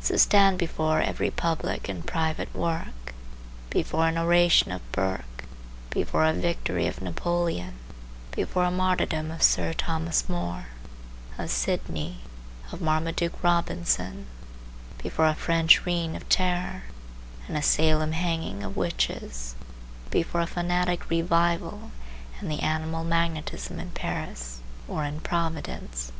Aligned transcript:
So 0.00 0.16
stand 0.16 0.58
before 0.58 1.00
every 1.00 1.30
public 1.30 1.88
and 1.88 2.04
private 2.04 2.52
work; 2.52 3.14
before 3.70 4.08
an 4.08 4.18
oration 4.18 4.72
of 4.72 4.82
Burke, 4.90 5.44
before 5.90 6.24
a 6.24 6.32
victory 6.32 6.88
of 6.88 7.00
Napoleon, 7.00 7.74
before 8.32 8.64
a 8.64 8.70
martyrdom 8.72 9.30
of 9.30 9.44
Sir 9.44 9.72
Thomas 9.72 10.28
More, 10.28 10.66
of 11.38 11.50
Sidney, 11.50 12.16
of 12.72 12.80
Marmaduke 12.80 13.40
Robinson; 13.44 14.26
before 14.98 15.28
a 15.28 15.36
French 15.36 15.86
Reign 15.86 16.16
of 16.16 16.28
Terror, 16.28 16.82
and 17.46 17.56
a 17.56 17.62
Salem 17.62 18.10
hanging 18.10 18.64
of 18.64 18.76
witches; 18.76 19.54
before 20.10 20.40
a 20.40 20.46
fanatic 20.48 21.08
Revival 21.08 21.92
and 22.40 22.50
the 22.50 22.58
Animal 22.58 23.04
Magnetism 23.04 23.78
in 23.78 23.92
Paris, 23.92 24.58
or 24.88 25.04
in 25.04 25.20
Providence. 25.20 26.10